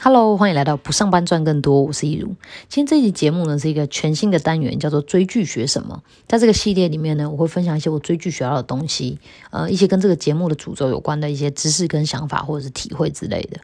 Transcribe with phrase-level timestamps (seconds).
[0.00, 2.28] Hello，欢迎来到不上班赚更多，我是易如。
[2.68, 6.00] 今天这期节目呢是一个全新的单元，叫做追剧学什么。
[6.28, 9.18] 在这个系列里面呢，我会分享一些我追剧学到的东西，
[9.50, 13.58] 呃，一些跟这个节目的主轴有关的一些知识跟想法，或者是体会之类的。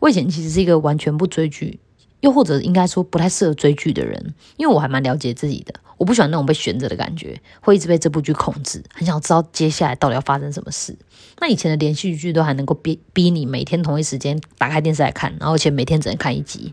[0.00, 1.78] 我以前其实是一个完全不追剧，
[2.20, 5.74] 又或者应该说不太适合追剧的人，因为我还蛮了解自己的。
[5.96, 10.96] 我不喜欢那种被悬着的感觉，会一直被这部剧控制，很想知道接下来到底要发生什么事。
[11.40, 16.72] 那以前的连续剧都还能够逼逼你每天同一时间打开电视来看，然后而且每天只能看一集。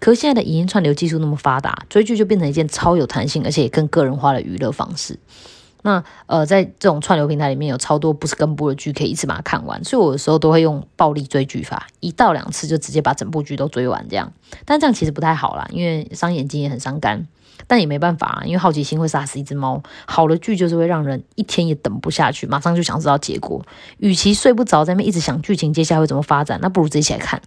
[0.00, 5.18] 可是现在的影音串流技术那么发达，追剧就变成一件超有弹性，而且也更个人化的娱乐方式。
[5.88, 9.82] 那呃，在这种串流平台里面有超多不是跟播的剧，可以一次把它看完。
[9.82, 14.30] 所以我有时候都会用暴力追剧法，一到两次就直接把整部剧都追完这样。
[14.66, 17.26] 但这样其实不太好啦，因为伤眼睛也很伤肝。
[17.66, 19.82] 但也没办法啊，因为好奇心会杀死一只猫。
[20.06, 23.60] 好的剧就是会让人一天也等不下去，马上就想知道结果。
[23.98, 27.42] 与其睡不着在那边一直想剧情接下来会怎么发展，那不如自己起来看。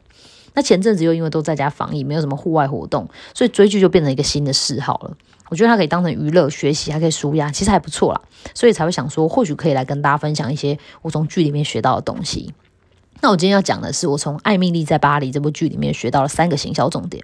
[0.53, 5.15] 那前阵子又因为都在家防疫，没有什么户外活动，所以追剧就变成一个新的嗜好了。
[5.49, 8.21] 我觉得它可以当成娱乐、学习，还可以舒压，其实还不错啦。
[8.53, 12.53] 所以才会想说，或许可以来跟大家分享一些我从剧里面学到的东西。
[13.23, 17.23] 那我今天要讲的是，我从《艾米丽在巴黎》这部剧里面学到了三个行销重点。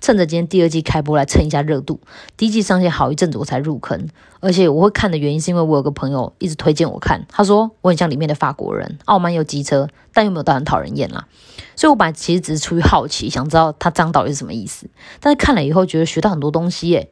[0.00, 2.00] 趁着今天第二季开播来蹭一下热度，
[2.36, 4.08] 第一季上线好一阵子我才入坑。
[4.38, 11.26] 而且我会看的原因是因为我有个朋友一直推荐我看，他说我很像里面的法国人，傲慢又机车，但又没有到很讨人厌啦。
[11.74, 14.88] 所以我本来其实只是出于好奇，想知道他这样到底是什么意思。
[15.18, 17.10] 但是看了以后，觉得学到很多东西耶。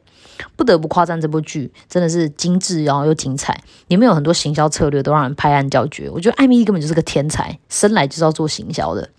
[0.55, 3.53] 不得不夸赞这部剧真的是精致，然后又精彩，
[3.87, 6.09] 里面有很多行销策略都让人拍案叫绝。
[6.09, 9.09] 我觉得艾米丽根本就是个天才，生来就是要做行销的。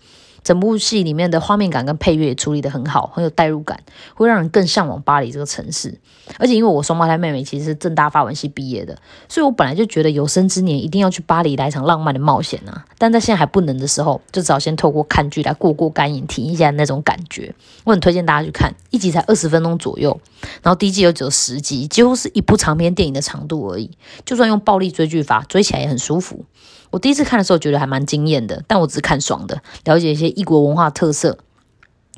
[0.43, 3.79] 整部戏里面的画面感跟配乐也处理得很好，很有代入感，
[4.13, 5.97] 会让人更向往巴黎这个城市。
[6.37, 12.85] 而且因为我双胞胎妹妹其实是正大法文系毕业的，所以我本来就觉得有生之年一定要去巴黎来一场浪漫的冒险啊！
[12.97, 17.53] 但在现在还不能的时候，就只好先透过看剧来过过干瘾，体验一下那种感觉。
[17.83, 20.17] 我很推荐大家去看，一集才二十分钟左右，
[20.61, 23.91] 然后第一季又只有十集，几乎是一部长篇电影的长度而已。
[24.25, 26.45] 就算用暴力追剧法，追起来也很舒服。
[26.93, 31.39] 我第一次看的时候觉得还蛮惊艳的，但我只是看爽的，了解一些异国文化特色。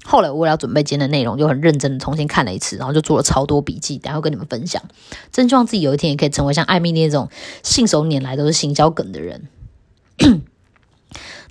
[0.04, 4.84] 后来我为了准备今天的内容，就很认真的重新看了一次，然后就做了超多笔记，然后跟你们分享。
[5.32, 7.30] 真希望自己有一天也可以成为像艾米那种
[7.64, 9.48] 信手拈来都是行销梗的人。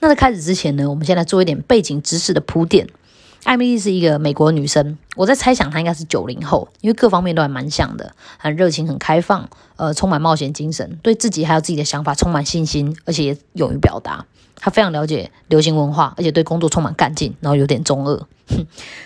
[0.01, 2.89] 那在开始之前呢，我们先来做一点背景知识的铺垫。
[3.45, 14.25] 艾米丽是一个美国女生，我在猜想她应该是九零后，因为各方面都还蛮像的，很热情、很开放，呃，充满冒险精神，对自己还有自己的想法充满信心，而且也勇于表达。
[14.65, 18.27] 他非常了解流行文化，而且对工作充满干劲，然后有点中二。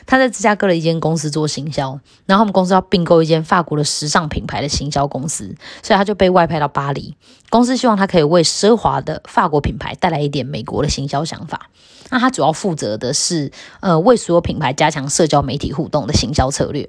[0.07, 7.17] 他在芝加哥的一间公司做行销，然后他们公司要并购一间法国的时尚品牌的行销公司，所以他就被外派到巴黎。
[7.51, 11.69] 公司希望他可以为奢华的法国品牌带来一点美国的行销想法。
[12.11, 16.89] 那他主要负责的是，呃，为所有品牌加强社交媒体互动的行销策略。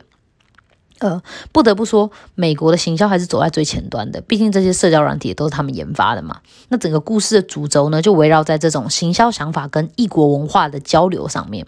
[1.00, 1.22] 呃，
[1.52, 6.42] 不得不说，美国的行销还是走在最前端的，毕竟这些社交软体都是他们研发的嘛。
[6.68, 11.66] 那整个故事的主轴呢，就围绕在这种行销想法跟异国文化的交流上面。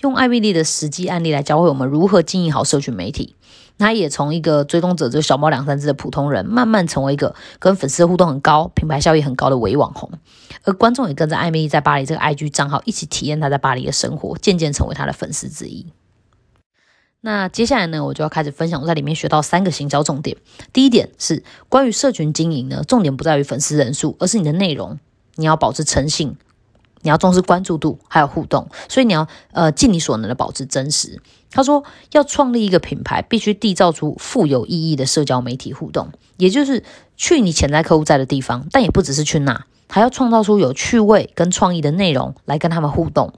[0.00, 3.36] 用艾米丽的实际案例来教会我们如何经营好社群媒体。
[3.78, 10.10] 他也从一个追踪者，就小猫两三只的普通人，慢慢成为一个跟粉丝互动很高、品牌效益很高的伪网红。
[10.64, 15.86] 而观众也跟着艾米丽在巴黎这个 IG 账号一起体验他在巴黎的生活，渐渐成为他的粉丝之一。
[17.20, 20.36] 那接下来呢，我就要开始分享我在里面学到三个行销重点。
[20.72, 24.98] 第一点是关于社群经营呢，重点不在于粉丝人数，而是你的内容，
[25.36, 26.36] 你要保持诚信。
[27.02, 31.18] 你要重视关注度，还有互动，所以你要呃尽你所能的保持真实。
[31.50, 31.82] 他说，
[32.12, 36.84] 要创立一个品牌，必须缔造出富有意义的社交媒体互动，也就是
[37.16, 43.32] 去你潜在客户在的地方，但也不只是去那，还要创造出有趣味跟创意的内容来跟他们互动，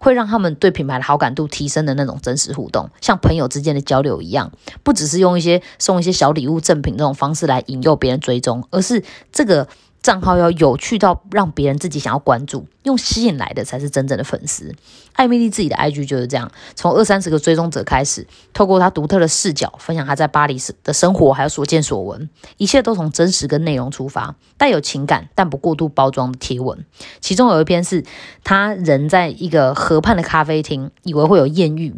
[0.00, 4.50] 会让他们对品牌的好感度提升的那种真实互动，像朋友之间的交流一样，
[4.82, 9.68] 不只是用一些送一些小礼物赠品这种方式来引诱别人追踪，而是这个。
[10.02, 14.74] 账号要有趣到让别人自己想要关注，用吸引来的才是真正的粉丝。
[15.12, 26.86] 艾米丽自己的 IG 就是这样，从二三十个追踪者开始，透过她独特的视角分享她在巴黎的生活，还有所见所闻，一切都从真实跟内容出发，带有情感但不过度包装的贴文。
[27.20, 28.04] 其中有一篇是
[28.42, 31.94] 她人在一个河畔的咖啡厅，以为会有艳遇，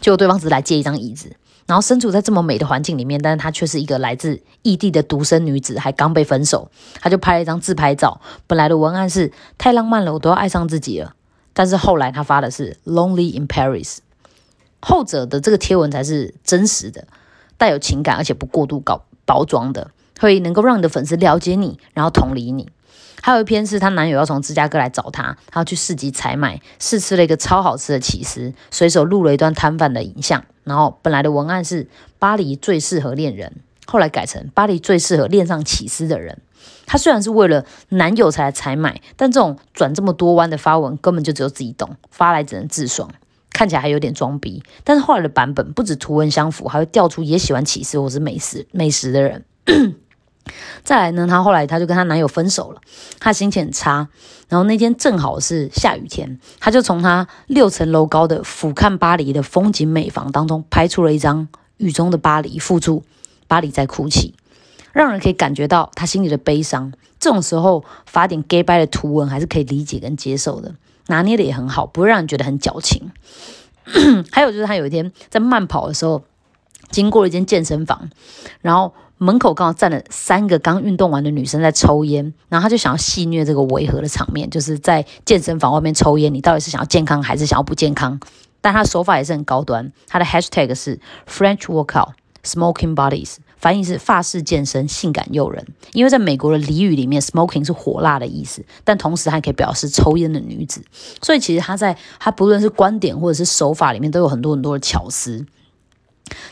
[0.00, 1.36] 结果对方只是来借一张椅子。
[1.66, 6.70] 然后身处在这么美的环境里面，但是她却是一个来自异地的独生女子，还刚被分手。
[7.00, 11.14] 她就拍了一张自拍照，本来的文案是太浪漫了，我都要爱上自己了。
[11.52, 13.98] 但是后来她发的是 Lonely in Paris，
[14.80, 17.06] 后者的这个贴文才是真实的，
[17.56, 19.90] 带有情感，而且不过度搞包装的，
[20.20, 22.68] 会能够让你的粉丝了解你，然后同理你。
[23.24, 30.44] 还有一篇是她男友要从芝加哥来找她，她要去市集采买，试吃了一个超好吃的起司，随手录了一段摊贩的影像。
[30.62, 31.88] 然后本来的文案是
[32.18, 33.50] 巴黎最适合恋人，
[33.86, 36.42] 后来改成巴黎最适合恋上起司的人。
[36.84, 43.08] 她虽然是为了男友才来采买，但这种转这么多弯的发文根本就只有自己懂，发来只能自爽，
[43.54, 44.62] 看起来还有点装逼。
[44.84, 49.46] 但是后来的版本不止图文相符，还会调出也喜欢起司或是美食 美食的人。
[50.82, 52.80] 再来呢，她后来她就跟她男友分手了，
[53.18, 54.08] 她心情很差。
[54.48, 61.48] 然后那天正好是下雨天，她就从她六层楼高的俯瞰巴黎的风景美房当中拍出了一张
[61.78, 63.02] 雨中的巴黎，附注
[63.48, 64.34] “巴黎在哭泣”，
[64.92, 66.92] 让人可以感觉到她心里的悲伤。
[67.18, 70.74] 这种时候发点 gay 掰的图文还是可以理解跟接受的，
[71.06, 73.10] 拿捏的也很好，不会让人觉得很矫情。
[74.30, 76.22] 还有就是她有一天在慢跑的时候，
[76.90, 78.10] 经过了一间健身房，
[78.60, 78.92] 然后。
[79.18, 88.18] 门口刚好站了三个刚运动完的女生在抽烟，然后他就想要戏虐这个违和的场面，就是在健身房外面抽烟，你到底是想要健康还是想要不健康？
[88.60, 92.12] 但他手法也是很高端，他的 hashtag 是 French workout
[92.42, 95.66] smoking bodies，翻译是法式健身性感诱人。
[95.92, 100.82] 因为在美国的俚语里面，smoking 是火辣的意思，但同时还可以表示抽烟的女子，
[101.22, 105.46] 所以其实他在他不论是观点或者是手法里面都有很多很多的巧思。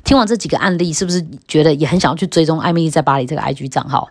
[0.05, 4.11] 听完这几个案例，是不是觉得也很想要去追踪艾米丽在巴黎这个 IG 账号？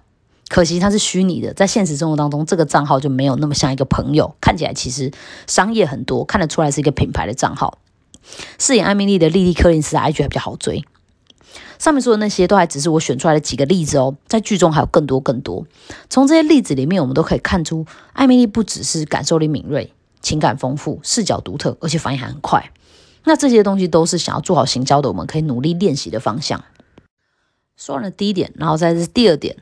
[0.50, 5.12] 可惜它是虚拟的，在现实生活当中，这个账号就没有那么像一个朋友，看起来其实
[5.48, 7.78] 商业很多，看得出来是一个品牌的账号。
[8.60, 10.84] 饰演艾米丽的莉莉·柯林斯的 IG 还比较好追。
[11.80, 15.66] 上面说的那些都还只是我选出来的几个例子哦，在剧中还有更多更多。
[16.10, 19.92] 从这些例子里面，我们都可以看出，艾米丽不只是感受力敏锐、
[20.22, 22.72] 情感丰富、视角独特，而且反应还很快。
[23.24, 26.64] 那这些东西都是想要做好行销的，我们可以努力练习的方向。
[27.78, 29.58] 说完了第一点，然后再是第二点。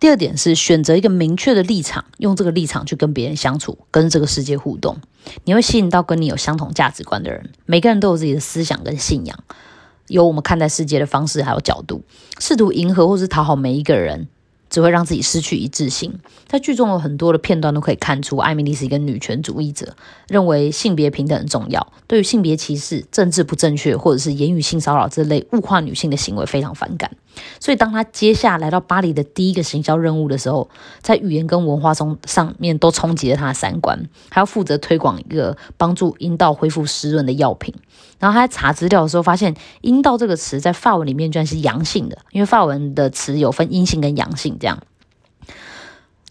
[0.00, 4.98] 第二点是选择一个明确的立场，用这个立场去跟别人相处，跟这个世界互动，
[5.44, 7.50] 你会吸引到跟你有相同价值观的人。
[7.64, 9.38] 每个人都有自己的思想跟信仰，
[10.08, 12.02] 有我们看待世界的方式还有角度，
[12.38, 14.28] 试图迎合或是讨好每一个人。
[14.74, 16.12] 只会让自己失去一致性。
[16.48, 19.94] 在剧中有很多的片段都可以看出，艾米丽是一个女权主义者，
[20.26, 27.08] 认为性别平等很重要，对于性别歧视、政治不正确或者是言语性骚扰这类物化女性的行为非常反感。
[27.60, 30.68] 所以，当他接下来到巴黎的第一个行销任务的时候，
[31.00, 37.74] 在语言跟文化中上面都冲击了他的三观，还要负责推广一个帮助阴道恢复湿润的药品。
[38.18, 44.82] 然后他在查资料的时候，发现“阴道”这个词在法文里面居然是阳性的，因为法文的词有分阴性跟阳性这样。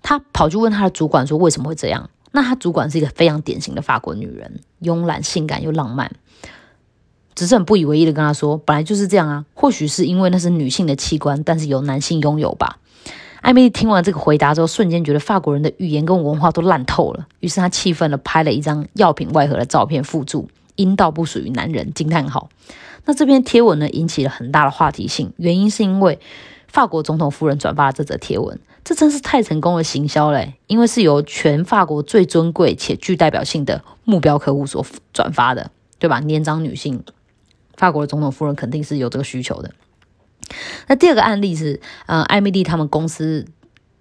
[0.02, 6.12] 他跑去问他的主管说：“为什么会这样？”那他主管是一个非常典型的法国女人，慵懒、性感又浪漫，
[7.36, 12.78] 只是很不以为意的跟他说：“本来就是这样啊，或许是因为那是女性的器官，但是由男性拥有吧。”
[13.42, 20.50] 艾米丽听完这个回答之后，瞬间觉得法国人的语言跟文化都烂透了，于是她气愤的拍了一张药品外盒的照片附注。
[20.76, 22.50] 阴道不属于男人，惊叹号。
[23.06, 26.18] 那这篇贴文呢，引起了很大的话题性，原因是因为
[26.68, 30.56] 法国总统夫人转发了这则贴文，这真是太成功的行销嘞！
[30.66, 34.84] 因为是由全法国最尊贵且具代表性的目标客户所
[35.14, 35.70] 转发的，
[36.00, 36.20] 对吧？
[36.22, 37.04] 年长女性，
[37.78, 39.72] 法国的总统夫人肯定是有这个需求的。
[40.88, 43.46] 那第二个案例是，呃，艾米丽他们公司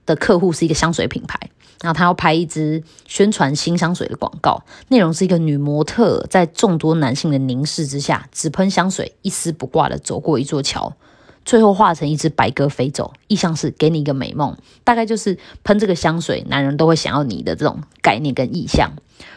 [0.07, 1.51] 的客户是一个香水品牌。
[1.81, 10.95] 然后他要拍一支宣传新香水的广告，内容是一个女模特在众多男性的凝视之下，只喷香水，一丝不挂的走过一座桥，
[11.45, 18.93] 最后化成一只白鸽飞走，意象是给你一个美梦，大概就是喷这个香水，男人都会想要你的这种概念跟意象。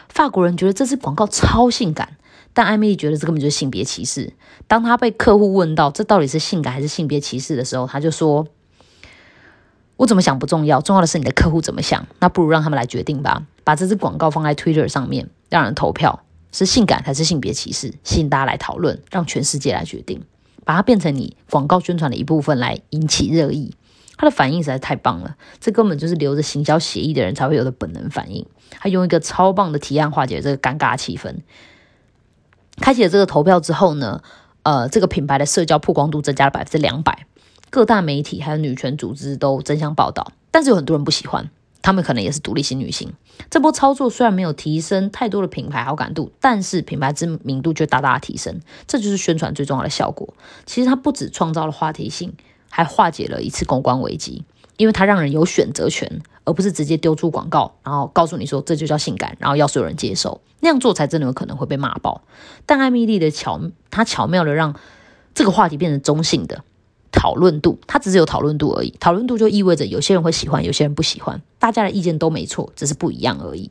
[0.08, 2.15] 法国人觉得这支广告超性感，
[2.56, 4.32] 但艾米丽觉得这根本就是性别歧视。
[4.66, 8.46] 当她被客户问到这到底是性感还是性别歧视的时候，她就说。
[9.98, 12.06] 我怎么想不重要，重要的是你的客户怎么想。
[12.20, 13.46] 那不如让他们来决定吧。
[13.64, 16.22] 把这支广告放在 Twitter 上面，让人投票，
[16.52, 17.94] 是性感还是性别歧视？
[18.04, 20.22] 吸引大家来讨论，让全世界来决定。
[20.66, 23.74] 把它变成你广告宣传的一部分，来引起热议。
[24.18, 28.44] 他的反应实在太棒了，这根本就是留着行销协议的人才会有的本能反应。
[28.70, 31.36] 他用一个超棒的提案化解这个尴尬气氛。
[32.80, 34.22] 开启了这个投票之后呢，
[34.62, 37.26] 呃，这个品牌的社交曝光度增加了百分之两百。
[37.68, 41.50] 各大媒体还有女权组织都争相报道，但是有很多人不喜欢，
[41.82, 43.12] 他们可能也是独立型女性。
[43.50, 48.60] 这波操作虽然没有提升太多的品牌好感度，但是品牌知名度却大大提升。
[48.86, 50.32] 这就是宣传最重要的效果。
[50.64, 52.34] 其实它不止创造了话题性，
[52.70, 54.44] 还化解了一次公关危机，
[54.76, 60.40] 因为它让人有选择权，而不是直接丢出广告，然后告诉你说这就叫性感，然后要所有人接受。
[60.60, 62.22] 那样做才真的有可能会被骂爆。
[62.64, 63.60] 但艾米丽的巧，
[63.90, 64.74] 她巧妙的让
[65.34, 66.64] 这个话题变成中性的。
[67.12, 68.90] 讨论度，它只是有讨论度而已。
[69.00, 73.70] 讨论度就意味着有些人会喜欢，有些人不喜欢，大家的意见都没错，只是不一样而已。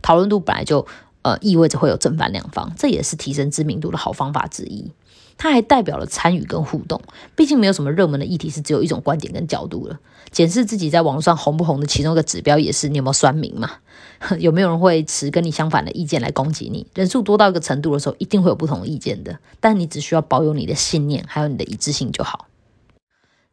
[0.00, 0.86] 讨论度本来就
[1.22, 4.90] 呃意味着会有正反两方，这也是提升知名度的好方法之一。
[5.36, 7.00] 它还代表了参与跟互动，
[7.34, 9.98] 毕竟没有什么热门的议题是只有一种观点跟角度了。
[10.30, 13.70] 检视自己在网络上红不红的其中一个指标，也是你有没有酸民嘛？
[14.38, 16.86] 有没有人会持跟你相反的意见来攻击你？
[16.94, 19.38] 人数多到一个程度的时候，一定会有不同意见的。
[19.60, 22.46] 但你只需要保有你的信念，还有你的一致性就好。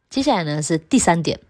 [0.08, 1.40] 接下来呢是第三点。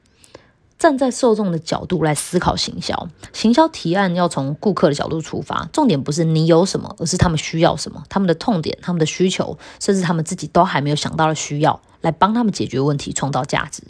[0.80, 13.82] 站在受众的角度来思考行销，行销提案要从顾客的角度出发，重点不是你有什么，而是他们需要什么，他们的痛点、他们的需求，甚至他们自己都还没有想到的需要，来帮他们解决问题，创造价值。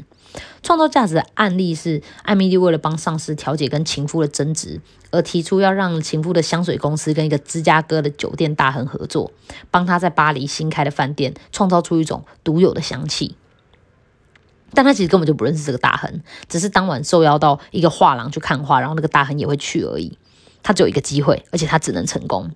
[0.65, 4.81] 创造价值的案例是艾米丽为了帮上司调解跟情夫的争执，
[5.13, 9.31] 而提出要让情夫的香水公司跟一个芝加哥的酒店大亨合作，
[9.71, 13.37] 帮他在巴黎新开的饭店创造出一种独有的香气。
[14.73, 20.19] 但他其实根本就不认识这个大亨，只是当晚受邀到一个画廊去看画，然后那个大亨也会去而已。
[20.63, 22.51] 他只有一个机会，而且他只能成功。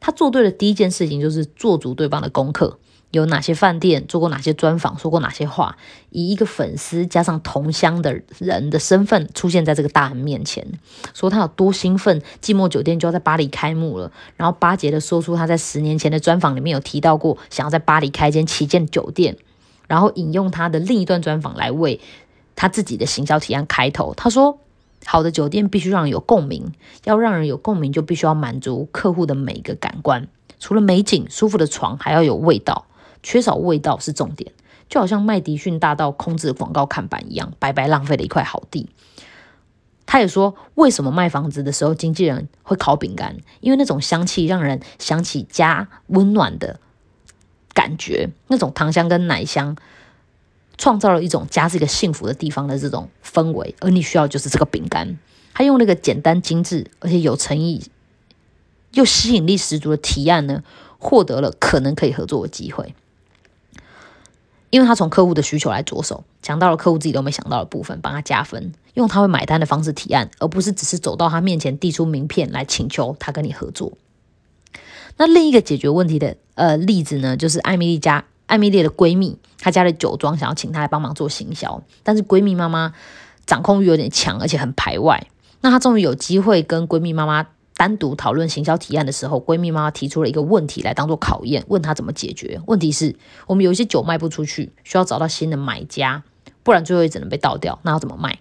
[0.00, 2.78] 他做对的第一件事情就是做足对方的功课，
[3.10, 5.76] 有哪些饭店做过哪些专访，说过哪些话，
[6.10, 10.66] 以一个粉丝加上同乡的人的身份出现在这个大亨面前，
[11.14, 19.36] 说他有多兴奋，寂寞酒店就要在巴黎开幕了，然后巴结的说出他在十年前的专访里面有提到过，想要在巴黎开间旗舰酒店。
[19.88, 22.00] 然后引用他的另一段专访来为
[22.54, 24.14] 他自己的行销提案开头。
[24.14, 24.60] 他说
[25.04, 26.72] ：“好的酒店必须让人有共鸣，
[27.04, 30.28] 要让人有共鸣，就必须要满足客户的每一个感官。
[30.60, 32.86] 除了美景、舒服的床，还要有味道。
[33.22, 34.52] 缺少味道是重点，
[34.88, 38.88] 就好像麦迪逊大道空置的广告看板一样，白白浪费了一块好地。”
[40.06, 43.36] 他也说：“为什么卖房子的时候经纪人会烤饼干？
[43.60, 46.80] 因为那种香气让人想起家温暖的。”
[47.88, 49.74] 感觉那种糖香跟奶香，
[50.76, 55.18] 创造了一种家是一个幸福的地方的这种氛围，而你需要就是这个饼干。
[55.54, 57.82] 他用那个简单精致而且有诚意
[58.92, 60.62] 又吸引力十足的提案呢，
[60.98, 62.94] 获得了可能可以合作的机会。
[64.68, 73.94] 因为他从客户的需求来着手，讲到了客户自己都没想到的部分，帮他加分，用他会买单的方式提案，而不是只是走到他面前递出名片来请求他跟你合作。
[75.16, 82.94] 那另一个解决问题的呃例子呢，就是艾米丽家艾米丽的闺蜜，她家的酒庄想要请她来帮忙做行销，但是闺蜜妈妈
[83.44, 85.26] 掌控欲有点强，而且很排外。
[85.60, 92.60] 那她终于有机会跟闺蜜妈妈单独讨论行销提案的时候，闺蜜妈妈提出了一个问题来当做考验，问她怎么解决。
[92.66, 93.16] 问题是，
[93.48, 96.22] 我们有一些酒卖不出去，需要找到新的买家，
[96.62, 97.80] 不然最后也只能被倒掉。
[97.82, 98.38] 那要怎么卖？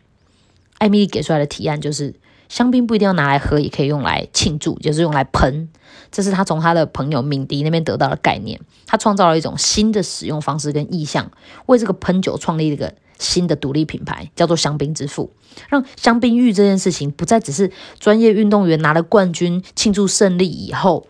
[0.78, 2.14] 艾米丽给出来的提案就是。
[2.50, 5.70] 香槟不一定要拿来喝，也可以用来庆祝，就是用来喷。
[6.12, 8.60] 这是他从他的朋友敏迪那边得到的概念。
[8.86, 11.32] 他创造了一种新的使用方式跟意向，
[11.66, 15.32] 为这个喷酒创立了一个新的独立品牌，叫做香槟之父，
[15.68, 21.08] 让香槟浴这件事情不再只是专业运动员拿了冠军庆祝胜利以后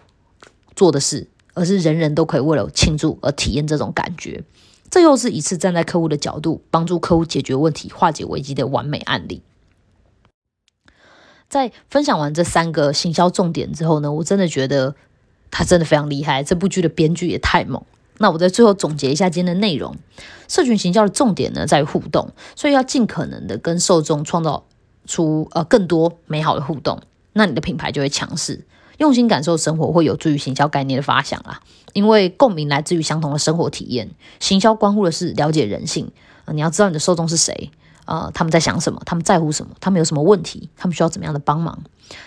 [0.76, 4.44] 做的事，而是人人都可以为了庆祝而体验这种感觉。
[4.90, 9.44] 这又是一次站在客户的角度，帮助客户解决问题、化解危机的完美案例。
[11.50, 14.96] 在分享完这三个行销重点之后呢，我真的觉得
[15.50, 16.44] 他真的非常厉害。
[16.44, 17.82] 这部剧的编剧也太猛。
[18.20, 19.96] 那我在最后总结一下今天的内容：
[20.48, 24.66] 社群行销的重点呢在于互动，所以要尽可能的跟受众创造
[25.06, 27.00] 出呃更多美好的互动，
[27.34, 28.66] 那你的品牌就会强势。
[28.98, 31.62] 用心感受生活会有助于行销概念的发想啦，
[31.94, 34.10] 因为共鸣来自于相同的生活体验。
[34.40, 36.12] 行销关乎的是了解人性，
[36.52, 37.70] 你要知道你的受众是谁。
[38.08, 39.02] 呃，他们在想什么？
[39.06, 39.74] 他们在乎什么？
[39.82, 40.70] 他们有什么问题？
[40.78, 41.78] 他们需要怎么样的帮忙？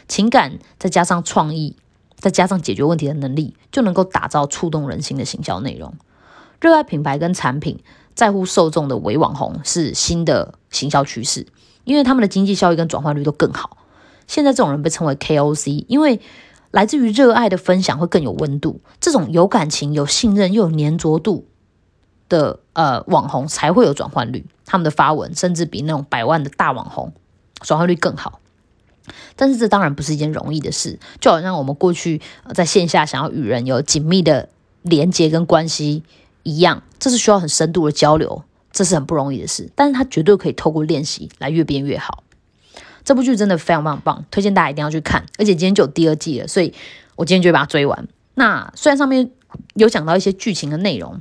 [0.08, 1.74] 情感再加上创意，
[2.16, 5.94] 再加上解决问题的能力，就能够打造触动人心的行销内容。
[6.60, 7.78] 热爱品牌跟产品，
[8.14, 11.46] 在乎受众的伪网红是新的行销趋势，
[11.84, 13.78] 因为他们的经济效益跟转换率都更好。
[14.26, 16.20] 现在这种人被称为 KOC，因为
[16.70, 18.80] 来自于热爱的分享会更有温度。
[19.00, 21.46] 这种有感情、有信任又有粘着度。
[22.28, 27.12] 的呃网红才会有转换率，他们的发文甚至比那种百万的大网红
[27.60, 28.38] 转化率更好。
[29.34, 32.20] 但是这当然不是一件容易的事，就好像我们过去
[32.54, 34.48] 在线下想要与人有紧密的
[34.82, 36.04] 连接跟关系
[36.44, 39.68] 一样，这是需要很深度的交流，这是很不容易的事。
[39.74, 42.22] 但是它绝对可以透过练习来越变越好。
[43.02, 45.26] 这部剧真的非常非常棒，推荐大家一定要去看。
[45.36, 46.72] 而且今天就有第二季了，所以
[47.16, 48.06] 我今天就把它追完。
[48.34, 49.32] 那虽然上面
[49.74, 51.20] 有讲到一些剧情的内容。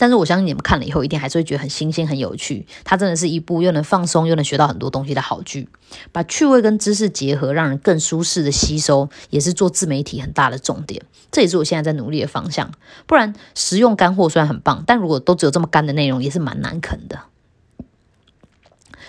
[0.00, 2.66] 但是我相信你们看了以后，一定还是会觉得很新鲜、很有趣。
[2.84, 5.68] 它真的是一部又能放松又能学到很多东西的好剧，
[6.10, 11.02] 把趣味跟知识结合，让人更舒适的吸收，也是做自媒体很大的重点。
[11.30, 12.72] 这也是我现在在努力的方向。
[13.06, 17.20] 不然，实用干货虽然很棒，但如果都只有这么干的内容，也是蛮难啃的。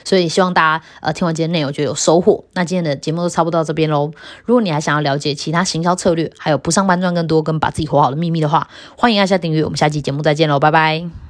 [0.04, 2.44] 所以希望大家呃听完今天内容就有收获。
[2.54, 4.12] 那今天的节目都差不多到这边喽。
[4.46, 9.64] 如果你还想要了解其他行销策略，还有不上班赚更多跟把自己活好的秘密的话，欢迎按下订阅。
[9.64, 11.21] 我们下期节目再见喽，拜拜。